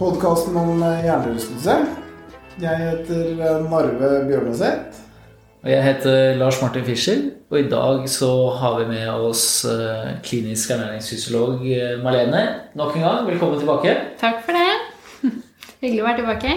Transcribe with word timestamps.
podkasten 0.00 0.56
om 0.56 0.80
eh, 0.82 1.02
hjernerystelse. 1.04 1.74
Jeg 2.60 2.80
heter 2.80 3.26
eh, 3.36 3.58
Narve 3.68 4.10
Bjørneseth. 4.28 5.02
Og 5.60 5.68
Jeg 5.68 5.84
heter 5.84 6.38
Lars 6.40 6.56
Martin 6.62 6.86
Fischer, 6.86 7.18
og 7.52 7.58
i 7.60 7.66
dag 7.68 8.06
så 8.08 8.30
har 8.62 8.78
vi 8.78 8.86
med 8.94 9.10
oss 9.12 9.42
eh, 9.68 10.14
klinisk 10.24 10.72
ernæringsfysiolog 10.72 11.60
Marlene. 12.00 12.44
Nok 12.80 12.96
en 12.96 13.04
gang, 13.04 13.28
velkommen 13.28 13.60
tilbake. 13.60 13.92
Takk 14.22 14.40
for 14.46 14.56
det. 14.56 15.28
Hyggelig 15.82 16.00
å 16.00 16.08
være 16.08 16.22
tilbake. 16.22 16.56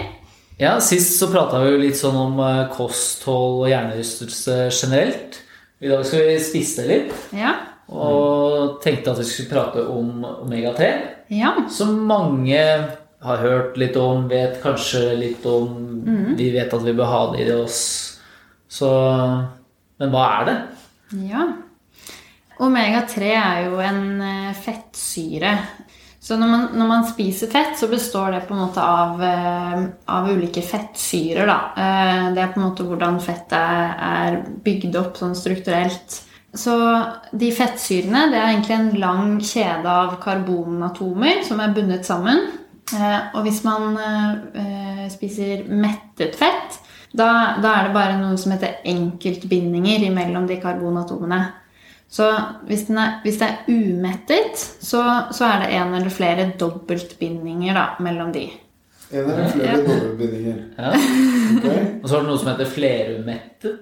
Ja, 0.56 0.78
Sist 0.80 1.18
så 1.18 1.28
prata 1.28 1.60
vi 1.60 1.74
jo 1.74 1.82
litt 1.82 1.98
sånn 2.00 2.16
om 2.16 2.40
kosthold 2.72 3.64
og 3.66 3.70
hjernerystelse 3.72 4.58
generelt. 4.70 5.40
I 5.84 5.90
dag 5.92 6.04
skal 6.08 6.24
vi 6.30 6.40
spise 6.40 6.80
det 6.80 6.88
litt, 6.94 7.14
Ja. 7.36 7.52
og 7.92 8.78
tenkte 8.80 9.12
at 9.12 9.20
vi 9.20 9.26
skulle 9.28 9.50
prate 9.52 9.84
om 9.90 10.22
omega-3. 10.46 10.92
Ja. 11.34 11.56
Som 11.68 12.06
mange 12.08 12.62
har 13.24 13.40
hørt 13.42 13.76
litt 13.80 13.96
om, 13.96 14.26
vet 14.28 14.60
kanskje 14.62 15.02
litt 15.18 15.44
om. 15.48 15.68
Vi 16.36 16.50
vet 16.54 16.72
at 16.76 16.82
vi 16.84 16.92
bør 16.96 17.08
ha 17.10 17.20
det 17.32 17.46
i 17.46 17.52
oss. 17.56 17.80
Så 18.68 18.88
Men 19.98 20.10
hva 20.10 20.24
er 20.40 20.44
det? 20.50 20.56
ja. 21.30 21.44
Omega-3 22.62 23.30
er 23.34 23.64
jo 23.66 23.80
en 23.82 24.20
eh, 24.22 24.52
fettsyre. 24.54 25.56
Så 26.24 26.36
når 26.38 26.48
man, 26.48 26.62
når 26.78 26.86
man 26.88 27.06
spiser 27.08 27.50
fett, 27.50 27.74
så 27.76 27.88
består 27.90 28.30
det 28.32 28.44
på 28.46 28.54
en 28.54 28.60
måte 28.62 28.80
av, 28.80 29.18
eh, 29.26 29.80
av 30.14 30.28
ulike 30.30 30.62
fettsyrer. 30.62 31.46
Da. 31.50 31.56
Eh, 31.76 32.28
Det 32.36 32.42
er 32.44 32.52
på 32.54 32.60
en 32.62 32.68
måte 32.68 32.86
hvordan 32.86 33.18
fettet 33.20 33.58
er, 33.58 33.96
er 33.98 34.38
bygd 34.64 34.94
opp 35.02 35.18
sånn 35.18 35.34
strukturelt. 35.36 36.20
Så 36.54 36.76
de 37.34 37.50
fettsyrene 37.50 38.28
det 38.30 38.38
er 38.38 38.52
egentlig 38.52 38.76
en 38.78 39.00
lang 39.02 39.32
kjede 39.42 39.90
av 39.90 40.14
karbonatomer 40.22 41.42
som 41.44 41.58
er 41.60 41.74
bundet 41.74 42.06
sammen. 42.06 42.38
Eh, 42.92 43.20
Og 43.34 43.42
hvis 43.46 43.62
man 43.64 43.96
eh, 43.96 45.04
spiser 45.12 45.64
mettet 45.70 46.34
fett, 46.36 46.80
da, 47.14 47.56
da 47.62 47.70
er 47.78 47.86
det 47.88 47.94
bare 47.94 48.16
noe 48.20 48.36
som 48.38 48.52
heter 48.52 48.80
enkeltbindinger 48.90 50.10
mellom 50.12 50.46
de 50.50 50.56
karbonatomene. 50.60 51.44
Så 52.14 52.26
hvis, 52.68 52.84
den 52.88 52.98
er, 53.00 53.16
hvis 53.24 53.38
det 53.40 53.46
er 53.48 53.70
umettet, 53.70 54.58
så, 54.84 55.00
så 55.34 55.46
er 55.48 55.62
det 55.64 55.70
en 55.78 55.94
eller 55.96 56.12
flere 56.12 56.44
dobbeltbindinger 56.60 57.74
da, 57.74 57.86
mellom 58.04 58.30
de. 58.34 58.44
En 59.10 59.24
eller 59.30 59.48
flere 59.54 59.72
Ja. 59.72 59.80
dobbeltbindinger. 59.86 60.60
Ja. 60.78 60.92
Okay. 61.56 61.80
Og 62.02 62.08
så 62.08 62.14
har 62.16 62.22
du 62.22 62.28
noe 62.28 62.38
som 62.42 62.50
heter 62.52 62.70
flerumettet. 62.70 63.80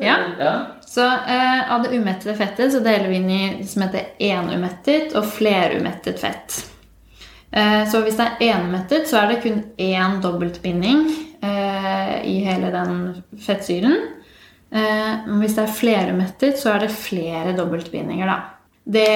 Ja. 0.00 0.16
ja. 0.38 0.52
Så 0.86 1.04
eh, 1.04 1.72
av 1.74 1.82
det 1.84 1.96
umettede 1.98 2.36
fettet 2.38 2.72
så 2.72 2.80
deler 2.84 3.08
vi 3.10 3.16
inn 3.20 3.30
i 3.30 3.42
det 3.60 3.68
som 3.70 3.84
heter 3.84 4.12
enumettet 4.22 5.12
og 5.18 5.26
flerumettet 5.36 6.18
fett. 6.22 6.60
Eh, 7.54 7.84
så 7.90 8.00
hvis 8.02 8.18
det 8.18 8.26
er 8.26 8.42
enemettet, 8.50 9.06
så 9.06 9.20
er 9.20 9.30
det 9.30 9.42
kun 9.44 9.60
én 9.78 10.18
dobbeltbinding 10.22 11.04
eh, 11.44 12.16
i 12.26 12.40
hele 12.46 12.72
den 12.74 12.98
fettsyren. 13.44 13.96
Eh, 14.74 15.30
hvis 15.38 15.54
det 15.54 15.64
er 15.68 15.78
fleremettet, 15.78 16.58
så 16.58 16.74
er 16.74 16.84
det 16.84 16.96
flere 16.96 17.54
dobbeltbindinger, 17.56 18.30
da. 18.30 18.40
Det 18.84 19.08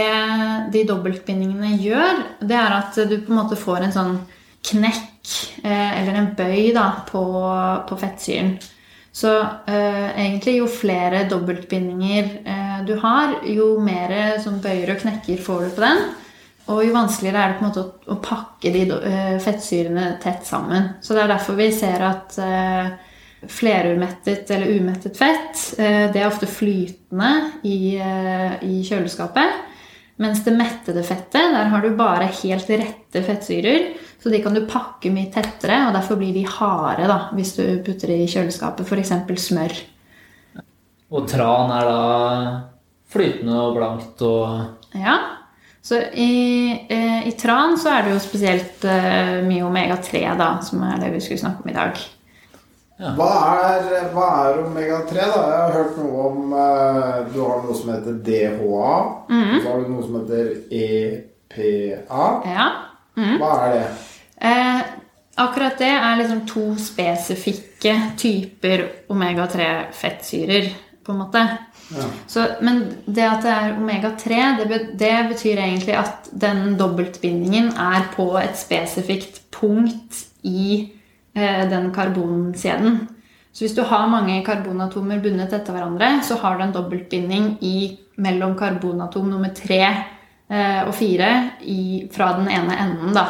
de 0.72 0.82
dobbeltbindingene 0.88 1.74
gjør, 1.82 2.22
det 2.40 2.56
er 2.56 2.72
at 2.78 2.94
du 3.10 3.18
på 3.18 3.34
en 3.34 3.40
måte 3.42 3.58
får 3.58 3.84
en 3.84 3.92
sånn 3.92 4.14
knekk, 4.64 5.34
eller 5.60 6.16
en 6.16 6.30
bøy, 6.38 6.70
da, 6.72 6.86
på, 7.10 7.20
på 7.90 7.98
fettsyren. 8.00 8.54
Så 9.18 9.34
eh, 9.68 10.08
egentlig 10.14 10.58
jo 10.60 10.68
flere 10.70 11.24
dobbeltbindinger 11.28 12.30
eh, 12.44 12.78
du 12.86 12.94
har, 13.02 13.40
jo 13.50 13.72
mer 13.82 14.38
sånn 14.42 14.60
bøyer 14.62 14.94
og 14.94 15.02
knekker 15.02 15.40
får 15.42 15.64
du 15.64 15.70
på 15.74 15.84
den. 15.84 16.02
Og 16.68 16.84
jo 16.84 16.92
vanskeligere 16.92 17.42
er 17.42 17.52
det 17.52 17.58
på 17.58 17.64
en 17.64 17.70
måte 17.70 17.82
å, 17.82 17.92
å 18.12 18.18
pakke 18.22 18.72
de 18.74 18.82
eh, 18.98 19.36
fettsyrene 19.40 20.18
tett 20.22 20.44
sammen. 20.44 20.90
Så 21.00 21.16
det 21.16 21.24
er 21.24 21.30
derfor 21.32 21.56
vi 21.56 21.70
ser 21.72 22.04
at 22.04 22.36
eh, 22.44 22.90
flerumettet 23.48 24.50
eller 24.50 24.66
umettet 24.76 25.16
fett, 25.16 25.78
eh, 25.78 26.10
det 26.12 26.20
er 26.20 26.28
ofte 26.28 26.48
flytende 26.50 27.30
i, 27.62 27.96
eh, 27.96 28.58
i 28.66 28.82
kjøleskapet. 28.84 29.64
Mens 30.18 30.42
det 30.44 30.56
mettede 30.58 31.04
fettet, 31.06 31.54
der 31.54 31.70
har 31.70 31.82
du 31.82 31.94
bare 31.96 32.26
helt 32.40 32.70
rette 32.70 33.22
fettsyrer. 33.22 33.92
Så 34.18 34.32
de 34.32 34.42
kan 34.42 34.54
du 34.54 34.64
pakke 34.66 35.12
mye 35.14 35.30
tettere, 35.30 35.76
og 35.86 35.94
derfor 35.94 36.18
blir 36.18 36.34
de 36.34 36.42
harde 36.42 37.06
da, 37.06 37.20
hvis 37.38 37.54
du 37.54 37.62
putter 37.86 38.10
det 38.10 38.24
i 38.24 38.30
kjøleskapet. 38.32 38.82
F.eks. 38.82 39.14
smør. 39.46 39.76
Og 41.14 41.28
tran 41.30 41.70
er 41.72 41.86
da 41.86 42.00
flytende 43.08 43.62
og 43.62 43.78
blankt 43.78 44.26
og 44.26 44.98
Ja. 44.98 45.37
Så 45.88 45.96
i, 46.12 46.70
eh, 46.88 47.28
i 47.28 47.32
tran 47.32 47.78
så 47.80 47.88
er 47.94 48.02
det 48.04 48.10
jo 48.12 48.20
spesielt 48.20 48.82
eh, 48.84 49.38
mye 49.46 49.64
omega-3, 49.64 50.20
da, 50.36 50.48
som 50.60 50.82
er 50.84 50.98
det 51.00 51.14
vi 51.14 51.20
skulle 51.24 51.40
snakke 51.40 51.64
om 51.64 51.70
i 51.72 51.76
dag. 51.76 52.02
Hva 53.16 53.28
er, 53.70 53.86
hva 54.12 54.26
er 54.42 54.58
omega-3, 54.66 55.14
da? 55.16 55.38
Jeg 55.48 55.62
har 55.62 55.72
hørt 55.78 55.96
noe 56.02 56.26
om 56.26 56.52
eh, 56.52 57.18
Du 57.32 57.38
har 57.40 57.62
noe 57.64 57.76
som 57.78 57.92
heter 57.94 58.18
DHA. 58.26 58.90
Mhm. 59.30 59.54
Så 59.62 59.70
har 59.70 59.80
du 59.80 59.88
noe 59.94 60.04
som 60.04 60.18
heter 60.18 60.50
EPA. 60.82 62.26
Ja. 62.52 62.68
Hva 63.38 63.52
er 63.64 63.76
det? 63.78 63.86
Eh, 64.50 64.82
akkurat 65.40 65.80
det 65.80 65.92
er 65.94 66.20
liksom 66.20 66.44
to 66.52 66.66
spesifikke 66.84 67.94
typer 68.20 68.84
omega-3-fettsyrer, 69.08 70.68
på 71.08 71.14
en 71.14 71.22
måte. 71.22 71.40
Ja. 71.88 72.06
Så, 72.28 72.44
men 72.60 72.82
det 73.06 73.24
at 73.24 73.44
det 73.46 73.52
er 73.54 73.76
omega-3, 73.78 74.40
det, 74.60 74.80
det 75.00 75.14
betyr 75.30 75.62
egentlig 75.64 75.96
at 75.96 76.28
den 76.36 76.76
dobbeltbindingen 76.76 77.72
er 77.72 78.10
på 78.12 78.28
et 78.42 78.58
spesifikt 78.60 79.40
punkt 79.54 80.26
i 80.44 80.92
eh, 81.32 81.64
den 81.70 81.88
karbonkjeden. 81.96 83.00
Så 83.52 83.64
hvis 83.64 83.74
du 83.74 83.80
har 83.88 84.10
mange 84.12 84.36
karbonatomer 84.46 85.22
bundet 85.24 85.56
etter 85.56 85.74
hverandre, 85.74 86.18
så 86.22 86.36
har 86.42 86.58
du 86.58 86.66
en 86.66 86.76
dobbeltbinding 86.76 87.54
i, 87.64 87.96
mellom 88.20 88.52
karbonatom 88.58 89.32
nummer 89.32 89.54
tre 89.56 89.80
eh, 89.88 90.82
og 90.84 90.92
fire 90.94 91.32
i, 91.64 92.04
fra 92.12 92.34
den 92.36 92.52
ene 92.52 92.76
enden, 92.84 93.16
da. 93.16 93.26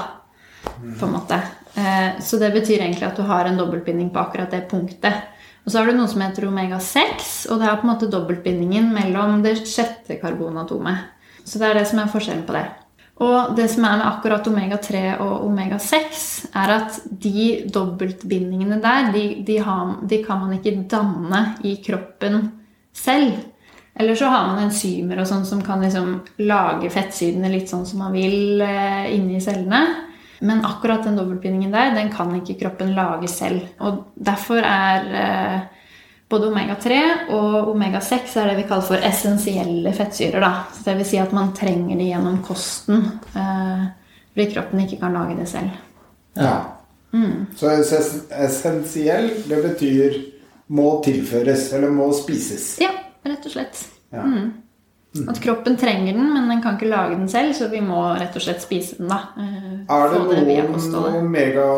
På 0.98 1.06
en 1.06 1.14
måte. 1.14 1.38
Eh, 1.78 2.18
så 2.20 2.42
det 2.42 2.50
betyr 2.58 2.82
egentlig 2.82 3.06
at 3.06 3.16
du 3.16 3.22
har 3.30 3.46
en 3.46 3.56
dobbeltbinding 3.60 4.10
på 4.10 4.26
akkurat 4.26 4.50
det 4.50 4.66
punktet. 4.68 5.37
Og 5.64 5.72
så 5.72 5.80
har 5.80 5.88
du 5.88 5.98
noe 5.98 6.08
som 6.08 6.22
heter 6.24 6.46
omega-6, 6.48 7.48
og 7.52 7.60
det 7.60 7.68
er 7.68 7.78
på 7.80 7.86
en 7.86 7.92
måte 7.92 8.10
dobbeltbindingen 8.12 8.90
mellom 8.94 9.42
det 9.44 9.58
sjette 9.68 10.16
karbonatomet. 10.20 11.08
Så 11.44 11.60
det 11.60 11.68
er 11.68 11.80
det 11.80 11.88
som 11.90 12.00
er 12.02 12.12
forskjellen 12.12 12.46
på 12.48 12.56
det. 12.56 12.66
Og 13.24 13.56
det 13.58 13.66
som 13.72 13.84
er 13.88 13.98
med 13.98 14.06
akkurat 14.06 14.46
omega-3 14.46 15.02
og 15.24 15.48
omega-6, 15.48 16.24
er 16.56 16.74
at 16.76 16.98
de 17.10 17.46
dobbeltbindingene 17.74 18.78
der, 18.82 19.10
de, 19.14 19.24
de, 19.46 19.58
har, 19.66 19.96
de 20.06 20.20
kan 20.24 20.44
man 20.44 20.54
ikke 20.54 20.76
danne 20.90 21.42
i 21.66 21.74
kroppen 21.82 22.44
selv. 22.94 23.40
Eller 23.98 24.14
så 24.14 24.30
har 24.30 24.46
man 24.46 24.68
enzymer 24.68 25.18
og 25.18 25.26
sånn 25.26 25.46
som 25.48 25.62
kan 25.66 25.82
liksom 25.82 26.12
lage 26.46 26.90
fettsyrene 26.94 27.50
litt 27.50 27.70
sånn 27.70 27.86
som 27.88 28.04
man 28.04 28.14
vil 28.14 28.62
eh, 28.62 29.10
inni 29.16 29.40
cellene. 29.42 29.82
Men 30.40 30.64
akkurat 30.66 31.04
den 31.04 31.16
dobbeltbindingen 31.18 31.72
der, 31.74 31.94
den 31.96 32.12
kan 32.14 32.30
ikke 32.38 32.58
kroppen 32.60 32.94
lage 32.94 33.28
selv. 33.30 33.64
Og 33.82 34.04
derfor 34.14 34.62
er 34.62 35.08
eh, 35.22 35.60
både 36.30 36.50
omega-3 36.52 37.00
og 37.34 37.72
omega-6 37.72 38.36
er 38.38 38.50
det 38.50 38.56
vi 38.60 38.66
kaller 38.68 38.86
for 38.86 39.08
essensielle 39.10 39.92
fettsyrer. 39.96 40.40
Da. 40.44 40.52
Så 40.74 40.86
det 40.86 40.96
vil 41.00 41.10
si 41.10 41.20
at 41.22 41.34
man 41.36 41.54
trenger 41.56 41.98
det 41.98 42.10
gjennom 42.10 42.40
kosten. 42.46 43.06
Eh, 43.34 43.86
fordi 44.32 44.50
kroppen 44.54 44.84
ikke 44.84 45.00
kan 45.02 45.18
lage 45.18 45.38
det 45.40 45.48
selv. 45.50 45.74
Ja. 46.38 46.56
Så 47.56 47.70
essensiell, 47.72 49.30
det 49.48 49.62
betyr 49.64 50.18
må 50.68 50.88
tilføres, 51.04 51.72
eller 51.72 51.92
må 51.92 52.10
spises. 52.16 52.74
Ja, 52.82 52.90
rett 53.24 53.46
og 53.48 53.54
slett. 53.54 53.80
Ja. 54.12 54.24
At 55.28 55.40
kroppen 55.42 55.76
trenger 55.80 56.12
den, 56.16 56.28
men 56.34 56.48
den 56.50 56.62
kan 56.62 56.76
ikke 56.78 56.90
lage 56.90 57.16
den 57.16 57.28
selv, 57.28 57.52
så 57.54 57.68
vi 57.72 57.80
må 57.84 58.02
rett 58.18 58.36
og 58.36 58.42
slett 58.44 58.62
spise 58.62 58.96
den. 58.98 59.08
da. 59.08 59.20
Eh, 59.38 59.80
Er 59.88 60.08
det 60.12 60.20
det 60.36 60.46
noen 60.92 61.16
omega, 61.22 61.68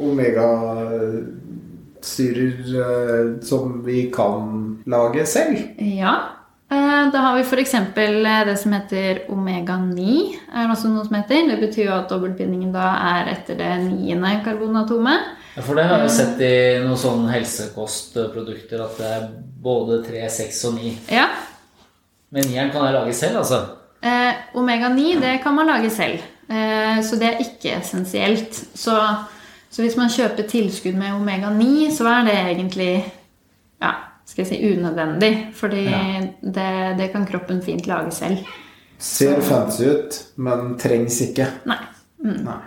omega 0.00 0.48
omegasyrer 2.00 2.52
eh, 2.80 3.40
som 3.42 3.82
vi 3.84 4.10
kan 4.14 4.82
lage 4.86 5.26
selv? 5.26 5.58
Ja, 5.78 6.18
Eh, 6.72 7.10
Da 7.12 7.18
har 7.18 7.34
vi 7.36 7.40
f.eks. 7.42 7.72
det 7.96 8.58
som 8.58 8.72
heter 8.72 9.24
omega-9. 9.28 10.36
er 10.54 10.68
det 10.68 10.70
også 10.70 10.88
noe 10.92 11.04
som 11.04 11.16
heter. 11.16 11.48
Det 11.48 11.58
betyr 11.60 11.86
jo 11.88 11.96
at 11.96 12.08
dobbeltbindingen 12.12 12.70
da 12.72 12.92
er 13.18 13.30
etter 13.32 13.56
det 13.58 13.70
niende 13.88 14.30
karbonatomet. 14.44 15.18
Ja, 15.56 15.62
for 15.66 15.74
det 15.74 15.84
har 15.90 15.98
jeg 16.04 16.10
sett 16.14 16.38
i 16.46 16.78
noen 16.84 16.94
sånne 16.96 17.32
helsekostprodukter 17.34 18.84
at 18.84 18.98
det 19.02 19.08
er 19.16 19.26
både 19.64 19.98
3, 20.06 20.22
6 20.30 20.64
og 20.68 20.74
9. 20.78 20.92
Ja. 21.10 21.26
Men 22.30 22.46
nieren 22.46 22.70
kan 22.72 22.84
jeg 22.86 22.94
lage 22.94 23.14
selv, 23.18 23.40
altså. 23.42 23.60
Eh, 24.02 24.34
Omega-9 24.56 25.18
det 25.20 25.34
kan 25.42 25.54
man 25.54 25.66
lage 25.68 25.90
selv, 25.92 26.22
eh, 26.48 27.00
så 27.04 27.18
det 27.20 27.26
er 27.32 27.42
ikke 27.44 27.74
essensielt. 27.80 28.54
Så, 28.78 28.94
så 29.70 29.82
hvis 29.82 29.96
man 29.98 30.08
kjøper 30.12 30.46
tilskudd 30.48 30.94
med 30.96 31.12
omega-9, 31.18 31.90
så 31.96 32.06
er 32.08 32.24
det 32.30 32.38
egentlig 32.38 32.90
ja, 33.82 33.92
skal 34.26 34.44
jeg 34.44 34.50
si 34.52 34.72
unødvendig. 34.72 35.32
Fordi 35.58 35.84
Ja. 35.90 36.00
det, 36.40 36.98
det 36.98 37.10
kan 37.12 37.26
kroppen 37.26 37.62
fint 37.66 37.86
lage 37.90 38.12
selv. 38.14 38.38
Ser 39.00 39.40
fancy 39.40 39.84
ut, 39.88 40.18
men 40.36 40.76
trengs 40.78 41.20
ikke. 41.24 41.46
Nei. 41.66 41.78
Nei. 42.24 42.58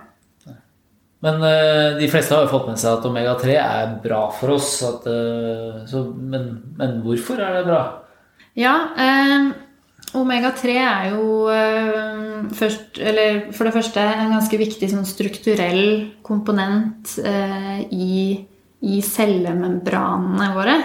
Men 1.23 1.37
eh, 1.47 1.95
de 2.01 2.07
fleste 2.11 2.35
har 2.35 2.43
jo 2.43 2.51
fått 2.51 2.65
med 2.67 2.79
seg 2.81 2.97
at 2.97 3.05
omega-3 3.07 3.53
er 3.55 3.93
bra 4.03 4.25
for 4.35 4.57
oss. 4.57 4.73
At, 4.83 5.05
eh, 5.07 5.83
så, 5.87 6.01
men, 6.19 6.49
men 6.75 6.97
hvorfor 7.05 7.39
er 7.39 7.61
det 7.61 7.67
bra? 7.69 7.83
Ja, 8.53 8.73
eh, 8.97 9.47
omega-3 10.13 10.73
er 10.77 11.07
jo 11.15 11.49
eh, 11.49 12.43
først, 12.53 12.99
for 13.57 13.65
det 13.65 13.73
første 13.73 14.03
en 14.03 14.35
ganske 14.35 14.59
viktig 14.61 14.89
sånn 14.91 15.07
strukturell 15.09 16.11
komponent 16.25 17.15
eh, 17.25 17.81
i, 17.89 18.37
i 18.85 19.01
cellemembranene 19.01 20.51
våre. 20.53 20.77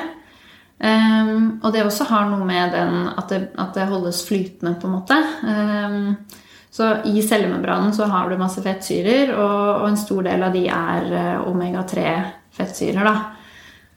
Eh, 0.80 1.34
og 1.60 1.70
det 1.74 1.84
også 1.84 2.08
har 2.08 2.28
noe 2.30 2.48
med 2.48 2.72
den 2.72 3.08
at 3.12 3.34
det, 3.34 3.42
at 3.60 3.76
det 3.76 3.88
holdes 3.92 4.24
flytende, 4.24 4.78
på 4.80 4.88
en 4.88 4.96
måte. 4.96 5.20
Eh, 5.52 6.44
så 6.72 6.94
i 7.10 7.20
cellemembranen 7.24 7.92
så 7.96 8.08
har 8.08 8.30
du 8.30 8.40
masse 8.40 8.64
fettsyrer, 8.64 9.34
og, 9.36 9.82
og 9.82 9.90
en 9.90 10.00
stor 10.00 10.24
del 10.24 10.48
av 10.48 10.56
de 10.56 10.64
er 10.72 11.12
eh, 11.20 11.50
omega-3-fettsyrer, 11.52 13.04
da. 13.04 13.37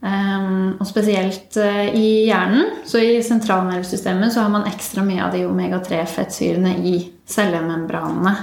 Um, 0.01 0.80
og 0.81 0.88
spesielt 0.89 1.53
uh, 1.62 1.83
i 1.94 2.25
hjernen, 2.25 2.80
så 2.89 2.98
i 2.98 3.19
sentralnervesystemet, 3.21 4.33
så 4.33 4.42
har 4.42 4.50
man 4.50 4.65
ekstra 4.65 5.03
mye 5.06 5.21
av 5.21 5.36
de 5.36 5.44
omega-3-fettsyrene 5.45 6.74
i 6.89 6.95
cellemembranene. 7.30 8.33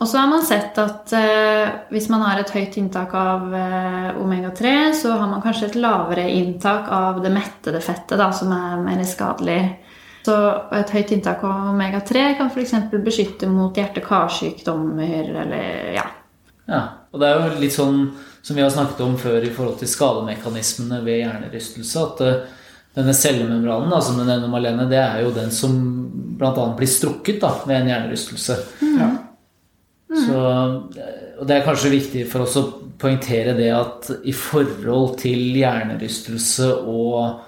Og 0.00 0.08
så 0.08 0.18
har 0.18 0.30
man 0.30 0.42
sett 0.42 0.80
at 0.80 1.12
uh, 1.12 1.66
hvis 1.92 2.08
man 2.08 2.24
har 2.24 2.40
et 2.40 2.54
høyt 2.56 2.78
inntak 2.80 3.12
av 3.12 3.44
uh, 3.52 4.08
omega-3, 4.24 4.72
så 5.02 5.12
har 5.20 5.28
man 5.28 5.44
kanskje 5.44 5.68
et 5.68 5.78
lavere 5.84 6.24
inntak 6.32 6.88
av 6.88 7.20
det 7.20 7.34
mettede 7.34 7.84
fettet, 7.84 8.16
da, 8.16 8.30
som 8.32 8.56
er 8.56 8.80
mer 8.80 9.04
skadelig. 9.04 9.60
Så 10.24 10.38
et 10.78 10.96
høyt 10.96 11.12
inntak 11.12 11.44
av 11.44 11.68
omega-3 11.74 12.24
kan 12.40 12.48
f.eks. 12.48 12.72
beskytte 13.04 13.52
mot 13.52 13.76
hjerte-karsykdommer 13.76 15.32
eller 15.44 15.94
ja. 15.98 16.08
Ja, 16.70 16.82
og 17.10 17.20
det 17.20 17.28
er 17.28 17.40
jo 17.40 17.62
litt 17.62 17.74
sånn 17.74 18.04
som 18.42 18.58
vi 18.58 18.62
har 18.64 18.70
snakket 18.74 19.00
om 19.04 19.14
før 19.18 19.44
i 19.44 19.52
forhold 19.54 19.78
til 19.80 19.90
skademekanismene 19.90 21.00
ved 21.06 21.22
hjernerystelse, 21.22 22.04
at 22.06 22.22
eh, 22.26 22.38
denne 22.96 23.14
cellemembranen, 23.16 23.90
da, 23.92 24.00
som 24.04 24.18
du 24.18 24.24
nevner, 24.24 24.50
Malene, 24.52 24.86
det 24.90 25.00
er 25.00 25.22
jo 25.24 25.34
den 25.34 25.52
som 25.54 25.76
bl.a. 26.38 26.66
blir 26.76 26.90
strukket 26.90 27.40
da, 27.42 27.54
ved 27.66 27.78
en 27.78 27.92
hjernerystelse. 27.92 28.58
Ja. 28.98 29.10
Så, 30.12 30.40
eh, 30.98 31.20
og 31.38 31.48
det 31.48 31.56
er 31.56 31.66
kanskje 31.66 31.94
viktig 31.94 32.26
for 32.30 32.46
oss 32.46 32.58
å 32.60 32.66
poengtere 33.02 33.54
det 33.58 33.70
at 33.74 34.10
i 34.28 34.34
forhold 34.36 35.16
til 35.22 35.56
hjernerystelse 35.58 36.68
og 36.86 37.40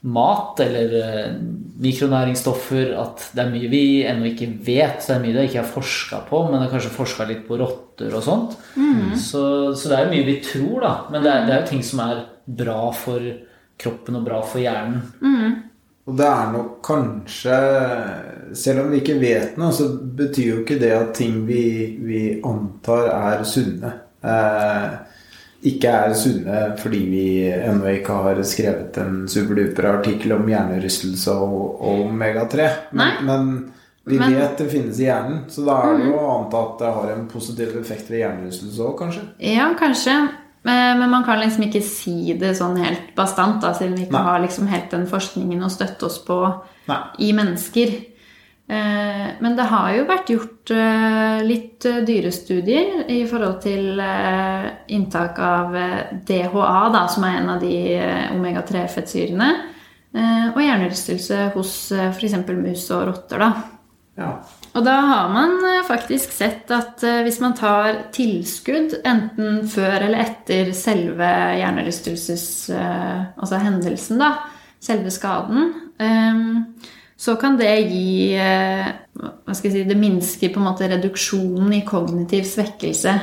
mat 0.00 0.60
eller 0.60 0.92
eh, 1.00 1.36
mikronæringsstoffer 1.82 2.92
at 3.00 3.24
det 3.36 3.42
er 3.42 3.50
mye 3.52 3.70
vi 3.72 3.82
ennå 4.06 4.30
ikke 4.30 4.48
vet. 4.66 5.00
Det 5.02 5.14
er 5.14 5.22
mye 5.24 5.34
det 5.34 5.48
ikke 5.48 5.62
er 5.64 5.74
forska 5.74 6.22
på, 6.28 6.44
men 6.46 6.60
det 6.60 6.68
er 6.68 6.74
kanskje 6.76 6.94
forska 6.94 7.26
litt 7.28 7.44
på 7.48 7.58
rotter 7.60 8.14
og 8.16 8.24
sånt. 8.24 8.56
Så, 9.20 9.42
så 9.74 9.90
det 9.90 9.98
er 9.98 10.06
jo 10.06 10.14
mye 10.14 10.28
vi 10.28 10.38
tror, 10.44 10.78
da. 10.84 10.94
Men 11.12 11.24
det 11.24 11.32
er, 11.32 11.46
det 11.46 11.54
er 11.54 11.62
jo 11.62 11.70
ting 11.72 11.84
som 11.84 12.04
er 12.06 12.24
bra 12.46 12.80
for 12.96 13.30
kroppen 13.76 14.20
og 14.20 14.24
bra 14.28 14.40
for 14.46 14.62
hjernen. 14.62 15.02
Og 16.06 16.14
det 16.14 16.26
er 16.26 16.52
nok 16.54 16.76
kanskje 16.86 17.56
Selv 18.54 18.84
om 18.84 18.92
vi 18.92 19.00
ikke 19.02 19.18
vet 19.18 19.56
noe, 19.58 19.74
så 19.74 19.88
betyr 19.90 20.52
jo 20.52 20.58
ikke 20.62 20.78
det 20.78 20.92
at 20.94 21.14
ting 21.18 21.40
vi, 21.48 21.64
vi 21.98 22.20
antar 22.46 23.08
er 23.10 23.42
sunne, 23.48 23.90
eh, 24.22 24.92
ikke 25.64 25.88
er 25.88 26.14
sunne 26.14 26.76
fordi 26.78 26.98
vi 27.10 27.24
ennå 27.52 27.88
ikke 27.96 28.12
har 28.22 28.42
skrevet 28.44 28.96
en 29.02 29.24
superduper 29.28 29.88
artikkel 29.94 30.32
om 30.36 30.46
hjernerystelse 30.48 31.32
og, 31.32 31.80
og 31.80 32.04
omega-3. 32.10 32.68
Men, 32.92 33.24
men 33.26 33.48
vi 34.06 34.18
Men- 34.18 34.34
vet 34.36 34.58
det 34.58 34.70
finnes 34.70 35.00
i 35.00 35.08
hjernen, 35.08 35.44
så 35.50 35.64
da 35.66 35.78
er 35.88 35.96
det 35.98 36.06
jo 36.06 36.18
å 36.20 36.44
anta 36.44 36.60
at 36.62 36.78
det 36.78 36.92
har 36.94 37.10
en 37.16 37.24
positiv 37.26 37.72
effekt 37.80 38.10
ved 38.10 38.20
hjernerystelse 38.22 38.78
òg, 38.86 38.98
kanskje. 39.00 39.22
Ja, 39.42 39.72
kanskje. 39.78 40.16
Men 40.66 41.10
man 41.10 41.22
kan 41.24 41.38
liksom 41.38 41.62
ikke 41.68 41.82
si 41.82 42.32
det 42.38 42.56
sånn 42.58 42.76
helt 42.82 43.12
bastant, 43.14 43.60
da, 43.62 43.72
siden 43.74 43.94
vi 43.96 44.02
ikke 44.06 44.16
Nei. 44.18 44.22
har 44.26 44.40
liksom 44.42 44.66
helt 44.66 44.90
den 44.90 45.06
forskningen 45.06 45.62
å 45.62 45.70
støtte 45.70 46.06
oss 46.08 46.18
på 46.26 46.38
Nei. 46.88 47.00
i 47.22 47.32
mennesker. 47.32 47.92
Eh, 48.68 49.26
Men 49.38 49.54
det 49.56 49.62
har 49.70 49.92
jo 49.94 50.06
vært 50.08 50.30
gjort 50.32 50.70
eh, 50.74 51.42
litt 51.46 51.84
eh, 51.86 52.00
dyrestudier 52.06 53.04
i 53.14 53.20
forhold 53.30 53.60
til 53.62 54.00
inntak 54.90 55.38
av 55.38 55.76
DHA, 56.26 56.80
da, 56.90 57.04
som 57.06 57.26
er 57.28 57.36
en 57.38 57.52
av 57.54 57.60
de 57.62 57.76
eh, 57.94 58.32
omega-3-fettsyrene, 58.34 59.50
eh, 60.16 60.48
og 60.50 60.58
hjernerystelse 60.64 61.52
hos 61.54 61.76
f.eks. 61.92 62.34
mus 62.56 62.88
og 62.96 63.06
rotter. 63.12 63.44
da. 63.44 63.52
Ja. 64.16 64.32
Og 64.72 64.82
da 64.84 64.96
har 65.12 65.30
man 65.30 65.58
faktisk 65.86 66.32
sett 66.32 66.70
at 66.72 67.04
hvis 67.24 67.38
man 67.40 67.54
tar 67.56 67.98
tilskudd 68.16 68.94
enten 69.06 69.62
før 69.68 70.08
eller 70.08 70.24
etter 70.24 70.72
selve 70.76 71.28
hjernerystelses... 71.60 72.46
Altså 72.72 73.60
hendelsen, 73.60 74.20
da. 74.20 74.30
Selve 74.80 75.12
skaden. 75.12 75.70
Så 77.16 77.36
kan 77.40 77.56
det 77.56 77.70
gi 77.88 78.34
eh, 78.36 78.88
Hva 79.16 79.54
skal 79.56 79.70
jeg 79.70 79.72
si 79.72 79.84
Det 79.88 79.96
minsker 79.96 80.50
på 80.52 80.60
en 80.60 80.66
måte 80.68 80.88
reduksjonen 80.90 81.72
i 81.72 81.84
kognitiv 81.88 82.44
svekkelse 82.44 83.14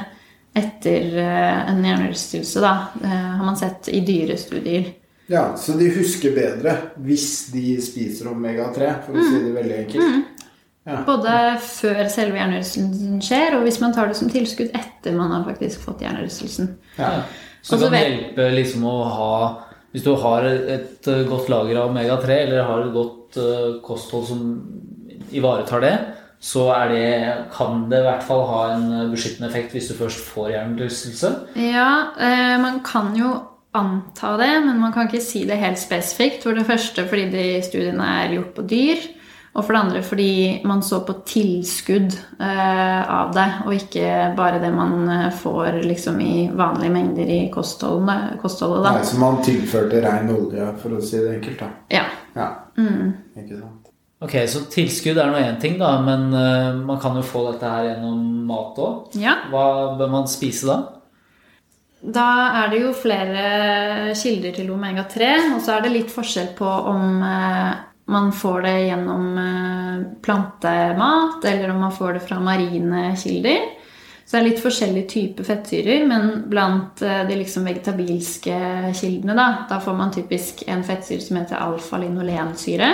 etter 0.58 1.16
eh, 1.18 1.70
en 1.72 1.80
hjernerystelse, 1.86 2.62
da. 2.62 2.72
eh, 3.04 3.30
Har 3.38 3.46
man 3.46 3.58
sett 3.58 3.88
i 3.94 4.00
dyrestudier. 4.06 4.92
ja, 5.30 5.56
så 5.58 5.74
de 5.80 5.88
husker 5.96 6.34
bedre 6.36 6.76
hvis 7.02 7.48
de 7.54 7.78
spiser 7.82 8.28
omega-3, 8.30 8.90
for 9.06 9.18
å 9.18 9.24
si 9.30 9.40
det 9.46 9.54
veldig 9.56 9.78
enkelt. 9.86 10.44
Ja. 10.86 10.98
Både 11.08 11.34
før 11.64 12.02
selve 12.12 12.38
hjernerystelsen 12.42 13.22
skjer, 13.24 13.56
og 13.58 13.64
hvis 13.64 13.80
man 13.82 13.94
tar 13.96 14.10
det 14.12 14.18
som 14.20 14.30
tilskudd 14.30 14.74
etter 14.76 15.16
man 15.16 15.32
har 15.32 15.46
faktisk 15.48 15.86
fått 15.86 16.02
hjernerystelsen. 16.04 16.74
Ja. 17.00 17.22
Så 17.64 17.78
det 17.80 17.88
kan 17.88 17.94
vet- 17.96 18.10
hjelpe 18.12 18.50
liksom 18.58 18.84
å 18.90 18.98
ha 19.10 19.36
Hvis 19.94 20.04
du 20.04 20.16
har 20.18 20.42
et 20.50 21.06
godt 21.30 21.50
lager 21.54 21.78
av 21.78 21.92
omega-3, 21.92 22.30
eller 22.48 22.64
har 22.66 22.80
et 22.88 22.94
godt 22.94 23.23
eh, 23.40 23.80
kosthold 23.86 24.28
som 24.30 24.44
ivaretar 25.34 25.82
det, 25.84 25.96
så 26.44 26.68
er 26.76 26.92
det, 26.92 27.34
kan 27.56 27.86
det 27.92 28.02
i 28.02 28.06
hvert 28.10 28.26
fall 28.28 28.44
ha 28.50 28.62
en 28.74 28.88
beskyttende 29.14 29.48
effekt 29.48 29.72
hvis 29.76 29.88
du 29.92 29.96
først 29.96 30.26
får 30.28 30.52
hjernerystelse. 30.52 31.32
Ja, 31.56 31.90
eh, 32.20 32.56
man 32.60 32.82
kan 32.84 33.14
jo 33.16 33.32
anta 33.74 34.36
det, 34.38 34.52
men 34.66 34.80
man 34.82 34.94
kan 34.94 35.08
ikke 35.08 35.24
si 35.24 35.46
det 35.50 35.62
helt 35.62 35.80
spesifikt. 35.82 36.44
For 36.46 36.58
det 36.58 36.68
første 36.68 37.08
fordi 37.10 37.30
de 37.34 37.46
studiene 37.66 38.10
er 38.24 38.36
gjort 38.36 38.56
på 38.58 38.66
dyr, 38.70 39.06
og 39.54 39.62
for 39.62 39.76
det 39.76 39.82
andre 39.84 40.02
fordi 40.02 40.34
man 40.66 40.82
så 40.86 41.00
på 41.06 41.16
tilskudd 41.30 42.16
eh, 42.42 43.02
av 43.06 43.34
det, 43.36 43.48
og 43.66 43.76
ikke 43.78 44.34
bare 44.38 44.62
det 44.62 44.74
man 44.74 45.08
eh, 45.14 45.30
får 45.38 45.80
liksom 45.86 46.20
i 46.26 46.36
vanlige 46.54 46.94
mengder 46.94 47.34
i 47.38 47.40
kostholdet. 47.54 48.40
kostholdet 48.42 48.84
da. 48.84 48.98
Nei, 48.98 49.08
så 49.08 49.22
man 49.22 49.40
tilførte 49.46 50.02
rein 50.04 50.34
olje, 50.34 50.68
for 50.82 50.98
å 50.98 51.02
si 51.06 51.22
det 51.22 51.38
enkelt, 51.38 51.62
da. 51.62 51.72
Ja. 51.94 52.04
Ja. 52.36 52.50
Mm. 52.78 53.14
Ikke 53.38 53.60
sant. 53.60 53.90
Ok, 54.24 54.36
Så 54.48 54.64
tilskudd 54.72 55.18
er 55.20 55.32
nå 55.32 55.40
én 55.42 55.60
ting, 55.60 55.78
da, 55.82 55.98
men 56.02 56.30
uh, 56.32 56.74
man 56.80 57.00
kan 57.04 57.18
jo 57.20 57.24
få 57.28 57.44
dette 57.52 57.68
her 57.68 57.90
gjennom 57.90 58.22
mat 58.48 58.80
òg. 58.80 59.16
ja. 59.20 59.36
Hva 59.52 59.96
bør 60.00 60.12
man 60.14 60.30
spise 60.32 60.70
da? 60.70 60.78
Da 62.04 62.28
er 62.60 62.72
det 62.72 62.82
jo 62.82 62.92
flere 62.96 64.12
kilder 64.20 64.52
til 64.56 64.72
omega-3, 64.76 65.30
og 65.56 65.62
så 65.64 65.78
er 65.78 65.86
det 65.86 65.94
litt 65.94 66.12
forskjell 66.12 66.50
på 66.58 66.68
om 66.68 67.22
eh, 67.24 67.70
man 68.12 68.34
får 68.36 68.66
det 68.66 68.74
gjennom 68.90 69.38
eh, 69.40 70.02
plantemat, 70.26 71.46
eller 71.48 71.72
om 71.72 71.80
man 71.86 71.96
får 71.96 72.18
det 72.18 72.26
fra 72.28 72.42
marine 72.44 73.06
kilder. 73.22 73.70
Så 74.26 74.38
det 74.38 74.40
er 74.40 74.48
litt 74.48 74.62
forskjellige 74.64 75.10
typer 75.12 75.48
fettsyrer, 75.48 76.06
men 76.10 76.30
blant 76.50 77.02
eh, 77.06 77.24
de 77.28 77.36
liksom 77.38 77.68
vegetabilske 77.68 78.60
kildene, 78.96 79.36
da, 79.38 79.48
da 79.70 79.80
får 79.84 79.98
man 80.00 80.14
typisk 80.16 80.64
en 80.72 80.86
fettsyre 80.88 81.22
som 81.22 81.42
heter 81.42 81.60
alfa-linolensyre. 81.60 82.90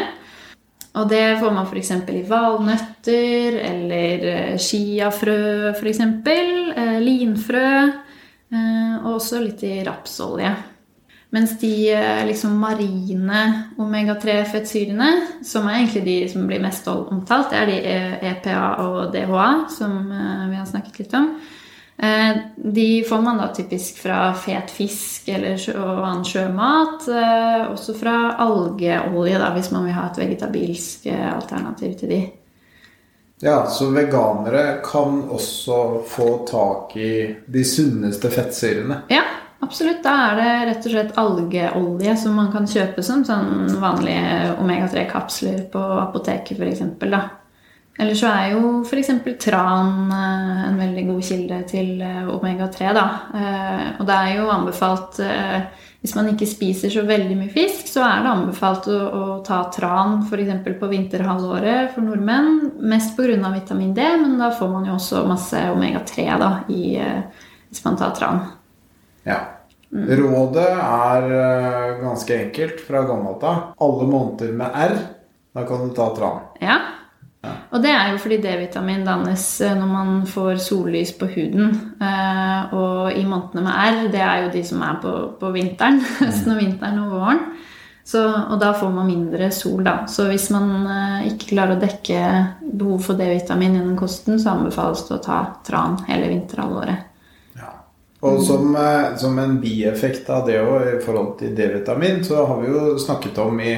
Og 0.99 1.05
det 1.11 1.37
får 1.39 1.53
man 1.53 1.69
f.eks. 1.69 1.91
i 2.11 2.23
valnøtter 2.27 3.59
eller 3.61 4.25
eh, 4.33 4.57
chiafrø, 4.57 5.71
f.eks. 5.77 6.01
Eh, 6.33 6.97
linfrø. 7.05 7.71
Og 8.49 9.11
også 9.13 9.43
litt 9.43 9.61
i 9.61 9.75
rapsolje. 9.85 10.49
Mens 11.29 11.59
de 11.59 11.93
eh, 11.93 12.25
liksom 12.25 12.57
marine 12.57 13.63
omega-3-fettsyrene, 13.77 15.09
som 15.45 15.67
er 15.67 15.83
egentlig 15.83 16.01
de 16.05 16.17
som 16.31 16.47
blir 16.49 16.61
mest 16.63 16.87
omtalt, 16.89 17.51
det 17.51 17.59
er 17.59 17.69
de 17.69 18.29
EPA 18.31 18.61
og 18.81 19.11
DHA, 19.13 19.49
som 19.69 19.99
eh, 20.09 20.47
vi 20.49 20.57
har 20.57 20.65
snakket 20.65 20.97
litt 21.03 21.13
om. 21.19 21.27
Eh, 22.01 22.39
de 22.57 22.87
får 23.05 23.21
man 23.21 23.37
da 23.37 23.51
typisk 23.53 23.99
fra 24.01 24.31
fet 24.33 24.73
fisk 24.73 25.29
eller 25.29 25.61
og 25.75 25.99
annen 25.99 26.25
sjømat. 26.25 27.05
Også 27.75 27.93
fra 27.99 28.15
algeolje, 28.41 29.37
da, 29.37 29.51
hvis 29.53 29.69
man 29.75 29.85
vil 29.85 29.97
ha 29.99 30.07
et 30.09 30.17
vegetabilsk 30.23 31.05
alternativ 31.13 31.93
til 31.99 32.15
de. 32.15 32.19
Ja, 33.45 33.59
så 33.71 33.91
veganere 33.93 34.79
kan 34.83 35.21
også 35.29 36.01
få 36.09 36.31
tak 36.49 36.97
i 36.97 37.13
de 37.45 37.63
sunneste 37.63 38.33
fettsyrene? 38.33 39.03
Ja, 39.13 39.21
absolutt. 39.65 40.03
Da 40.05 40.15
er 40.29 40.39
det 40.39 40.51
rett 40.69 40.87
og 40.87 40.93
slett 40.93 41.19
algeolje 41.19 42.15
som 42.21 42.37
man 42.39 42.51
kan 42.53 42.69
kjøpe 42.69 43.03
som 43.05 43.25
sånn 43.27 43.75
vanlige 43.81 44.55
omega-3-kapsler 44.61 45.67
på 45.73 45.83
apoteket 46.03 46.59
f.eks. 46.59 46.85
Eller 47.99 48.15
så 48.15 48.29
er 48.31 48.53
jo 48.53 48.79
f.eks. 48.87 49.11
tran 49.43 50.11
eh, 50.15 50.63
en 50.69 50.79
veldig 50.79 51.03
god 51.09 51.25
kilde 51.27 51.59
til 51.67 51.99
eh, 51.99 52.29
omega-3. 52.31 52.93
da. 52.95 53.05
Eh, 53.35 53.85
og 53.99 54.07
det 54.07 54.15
er 54.15 54.35
jo 54.37 54.49
anbefalt 54.53 55.19
hvis 55.99 56.13
man 56.15 56.29
ikke 56.31 56.47
spiser 56.47 56.93
så 56.93 57.01
veldig 57.03 57.35
mye 57.35 57.51
fisk, 57.51 57.89
så 57.91 58.05
er 58.07 58.21
det 58.23 58.31
anbefalt 58.31 58.85
å, 58.87 58.99
å 59.03 59.23
ta 59.43 59.65
tran 59.75 60.21
f.eks. 60.23 60.69
på 60.79 60.91
vinterhalvåret 60.93 61.91
for 61.91 62.07
nordmenn. 62.07 62.69
Mest 62.87 63.19
pga. 63.19 63.51
vitamin 63.51 63.91
D, 63.97 64.07
men 64.23 64.39
da 64.39 64.47
får 64.55 64.71
man 64.71 64.87
jo 64.87 64.95
også 64.95 65.25
masse 65.27 65.65
omega-3 65.73 66.29
da, 66.39 66.53
i, 66.71 66.95
hvis 67.67 67.83
man 67.83 67.99
tar 67.99 68.15
tran. 68.15 68.39
Ja. 69.27 69.39
Mm. 69.89 70.05
Rådet 70.19 70.67
er 70.69 71.31
uh, 71.33 72.01
ganske 72.03 72.35
enkelt 72.45 72.83
fra 72.85 73.01
gammelt 73.09 73.43
av. 73.43 73.71
Alle 73.81 74.05
måneder 74.09 74.53
med 74.53 74.79
R, 74.85 74.95
da 75.57 75.65
kan 75.65 75.87
du 75.87 75.95
ta 75.97 76.11
tran. 76.15 76.43
Ja, 76.61 76.77
og 77.39 77.83
det 77.83 77.91
er 77.93 78.09
jo 78.11 78.19
fordi 78.19 78.39
D-vitamin 78.43 79.05
dannes 79.07 79.43
eh, 79.63 79.75
når 79.77 79.89
man 79.89 80.15
får 80.27 80.57
sollys 80.63 81.13
på 81.15 81.29
huden. 81.31 81.69
Eh, 82.03 82.73
og 82.75 83.15
i 83.15 83.23
månedene 83.23 83.63
med 83.63 83.77
R, 83.77 83.99
det 84.11 84.23
er 84.25 84.43
jo 84.43 84.53
de 84.57 84.63
som 84.67 84.83
er 84.83 84.97
på, 85.03 85.13
på 85.39 85.51
vinteren. 85.55 86.01
Høsten 86.19 86.55
og 86.55 86.59
vinteren 86.59 86.99
og 87.05 87.13
våren. 87.15 87.43
Så, 88.09 88.23
og 88.25 88.57
da 88.59 88.73
får 88.73 88.89
man 88.91 89.07
mindre 89.07 89.51
sol, 89.53 89.83
da. 89.85 90.01
Så 90.11 90.25
hvis 90.27 90.49
man 90.51 90.89
eh, 90.89 91.29
ikke 91.29 91.53
klarer 91.53 91.77
å 91.77 91.83
dekke 91.83 92.23
behov 92.65 93.05
for 93.07 93.19
D-vitamin 93.19 93.77
gjennom 93.77 93.95
kosten, 94.01 94.41
så 94.41 94.57
anbefales 94.57 95.05
det 95.07 95.15
å 95.15 95.23
ta 95.23 95.39
tran 95.67 95.95
hele 96.09 96.33
vinterhalvåret. 96.33 97.05
Ja. 97.61 97.71
Og 98.19 98.41
som, 98.43 98.73
som 99.17 99.37
en 99.39 99.53
bieffekt 99.61 100.27
av 100.29 100.47
det 100.49 100.57
òg 100.59 100.89
i 100.89 100.97
forhold 101.03 101.37
til 101.39 101.53
D-vitamin, 101.55 102.19
så 102.27 102.43
har 102.49 102.59
vi 102.59 102.67
jo 102.73 102.97
snakket 102.99 103.39
om 103.39 103.61
i 103.63 103.77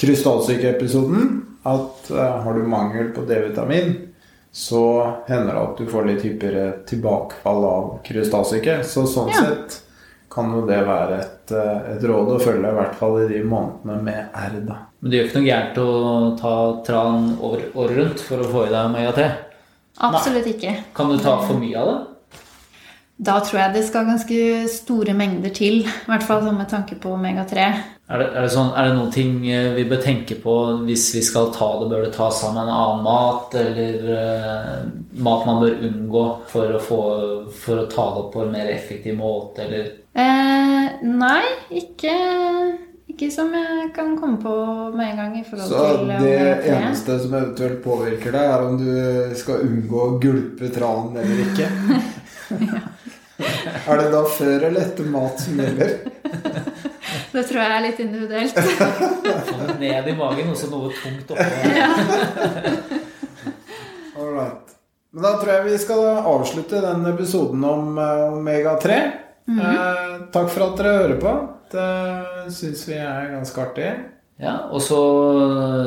krystallsykeepisoden 0.00 1.34
at 1.68 2.08
uh, 2.10 2.40
har 2.42 2.54
du 2.54 2.64
mangel 2.66 3.12
på 3.12 3.26
D-vitamin, 3.28 3.94
så 4.52 5.12
hender 5.28 5.54
det 5.54 5.60
at 5.60 5.78
du 5.78 5.86
får 5.88 6.08
litt 6.08 6.24
hyppigere 6.26 6.72
tilbakefall 6.88 7.64
av 7.64 7.86
krystallsyke. 8.04 8.82
Så 8.84 9.06
sånn 9.08 9.30
ja. 9.32 9.44
sett 9.46 9.78
kan 10.32 10.52
jo 10.52 10.64
det 10.68 10.80
være 10.84 11.18
et, 11.20 11.52
eh, 11.52 11.88
et, 11.92 12.04
råd 12.08 12.30
å 12.34 12.38
følge, 12.40 12.68
i 12.68 12.76
hvert 12.76 12.94
fall 12.96 13.18
i 13.20 13.28
de 13.28 13.40
månedene 13.44 13.98
med 14.04 14.36
R. 14.36 14.58
da. 14.68 14.78
Men 15.00 15.12
det 15.12 15.18
gjør 15.18 15.28
ikke 15.28 15.40
noe 15.40 15.48
gærent 15.48 15.80
å 15.82 15.88
ta 16.40 16.54
tran 16.86 17.26
året 17.44 17.96
rundt 17.98 18.24
for 18.24 18.40
å 18.40 18.48
få 18.48 18.66
i 18.68 18.72
deg 18.72 18.92
mye 18.94 19.10
av 19.10 19.18
te? 19.18 19.28
Absolutt 20.08 20.48
ikke. 20.54 20.76
Kan 20.96 21.12
du 21.12 21.18
ta 21.20 21.36
for 21.44 21.60
mye 21.60 21.76
av 21.80 21.90
det? 21.90 21.98
Da 23.20 23.38
tror 23.44 23.60
jeg 23.60 23.74
det 23.76 23.82
skal 23.86 24.08
ganske 24.08 24.36
store 24.72 25.14
mengder 25.14 25.52
til. 25.54 25.82
I 25.84 26.08
hvert 26.08 26.24
fall 26.26 26.46
med 26.48 26.66
tanke 26.70 26.96
på 26.98 27.12
omega-3. 27.14 27.66
Er 28.12 28.20
det, 28.20 28.26
er, 28.32 28.44
det 28.44 28.52
sånn, 28.52 28.72
er 28.76 28.88
det, 28.88 28.94
noen 28.98 29.12
ting 29.14 29.36
eh, 29.48 29.70
vi 29.76 29.86
bør 29.88 30.00
tenke 30.02 30.36
på 30.42 30.54
hvis 30.88 31.06
vi 31.16 31.22
skal 31.24 31.52
ta 31.54 31.68
det? 31.80 31.88
Bør 31.92 32.02
det 32.04 32.12
tas 32.16 32.40
sammen 32.42 32.58
med 32.58 32.68
en 32.68 32.74
annen 32.76 33.04
mat, 33.06 33.54
eller 33.56 34.08
uh, 34.10 34.80
mat 35.24 35.46
man 35.48 35.62
bør 35.62 35.84
unngå 35.88 36.24
for 36.50 36.76
å, 36.76 36.80
få, 36.82 37.02
for 37.62 37.84
å, 37.84 37.88
ta 37.92 38.08
det 38.10 38.24
opp 38.24 38.32
på 38.34 38.42
en 38.44 38.52
mer 38.52 38.72
effektiv 38.74 39.16
måte, 39.20 39.64
eller? 39.64 39.92
Eh, 40.12 40.90
nei, 41.08 41.44
ikke, 41.78 42.16
ikke 43.14 43.30
som 43.32 43.54
jeg 43.56 43.92
kan 43.96 44.12
komme 44.20 44.42
på 44.42 44.56
med 44.98 45.12
en 45.12 45.22
gang. 45.22 45.38
i 45.38 45.44
forhold 45.46 45.70
Så 45.70 45.84
til 45.94 46.10
det 46.26 46.72
eneste 46.74 47.20
som 47.22 47.38
eventuelt 47.38 47.80
påvirker 47.86 48.34
deg, 48.34 48.50
er 48.50 48.66
om 48.66 48.76
du 48.82 49.38
skal 49.38 49.62
unngå 49.68 50.02
å 50.08 50.18
gulpe 50.20 50.74
tranen 50.74 51.22
eller 51.22 51.46
ikke? 51.46 51.70
ja. 52.74 52.82
Er 53.88 54.02
det 54.02 54.10
da 54.12 54.22
før 54.36 54.68
eller 54.68 54.80
etter 54.80 55.08
mat 55.10 55.40
som 55.40 55.60
gjelder? 55.60 55.96
Det 57.32 57.46
tror 57.48 57.62
jeg 57.62 57.72
er 57.72 57.84
litt 57.86 58.00
individuelt. 58.02 58.58
Få 59.48 59.78
ned 59.80 60.08
i 60.08 60.14
magen, 60.16 60.50
og 60.52 60.56
så 60.58 60.68
noe 60.68 60.90
tungt 60.92 61.30
oppå. 61.32 61.46
Ja. 61.72 61.88
All 64.18 64.34
right. 64.34 64.74
Men 65.12 65.24
da 65.24 65.32
tror 65.40 65.52
jeg 65.54 65.64
vi 65.70 65.78
skal 65.80 66.04
avslutte 66.20 66.80
den 66.84 67.06
episoden 67.08 67.64
om 67.68 67.98
eh, 67.98 68.36
omega-3. 68.36 69.00
Mm 69.48 69.60
-hmm. 69.60 69.72
eh, 69.72 70.20
takk 70.32 70.50
for 70.50 70.66
at 70.66 70.76
dere 70.78 70.96
hører 70.98 71.20
på. 71.20 71.32
Det 71.72 72.52
syns 72.52 72.88
vi 72.88 72.94
er 72.94 73.32
ganske 73.32 73.60
artig. 73.60 73.92
Ja, 74.36 74.56
Og 74.70 74.82
så 74.82 75.00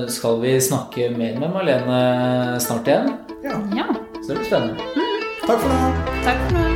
skal 0.08 0.42
vi 0.42 0.62
snakke 0.62 1.10
mer 1.10 1.40
med 1.40 1.50
Marlene 1.50 2.60
snart 2.60 2.88
igjen. 2.88 3.14
Ja. 3.44 3.60
ja. 3.76 3.86
Så 4.22 4.32
det 4.32 4.38
blir 4.38 4.46
spennende. 4.46 4.74
Mm. 4.96 5.48
Takk 5.48 5.60
for 5.60 5.70
nå. 5.70 5.92
Takk 6.24 6.48
for 6.48 6.58
nå. 6.58 6.75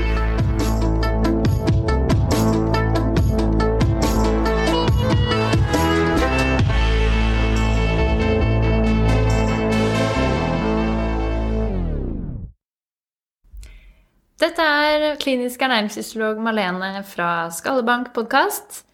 Dette 14.39 14.63
er 14.63 15.17
klinisk 15.19 15.60
ernæringsfysiolog 15.65 16.38
Malene 16.39 17.01
fra 17.03 17.50
Skallebank 17.51 18.13
podkast. 18.15 18.86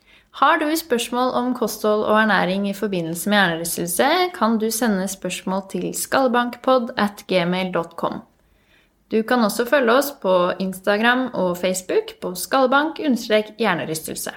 Har 0.41 0.57
du 0.57 0.65
spørsmål 0.73 1.35
om 1.37 1.51
kosthold 1.53 2.01
og 2.09 2.17
ernæring 2.17 2.65
i 2.69 2.73
forbindelse 2.73 3.29
med 3.29 3.37
hjernerystelse, 3.37 4.07
kan 4.33 4.57
du 4.57 4.71
sende 4.73 5.05
spørsmål 5.07 5.61
til 5.69 5.93
skallebankpod 5.93 6.97
at 6.97 7.21
gmail.com. 7.29 8.23
Du 9.11 9.21
kan 9.21 9.45
også 9.45 9.65
følge 9.69 9.93
oss 9.93 10.11
på 10.21 10.51
Instagram 10.59 11.29
og 11.33 11.57
Facebook 11.57 12.17
på 12.21 12.33
skallebank-hjernerystelse. 12.33 14.31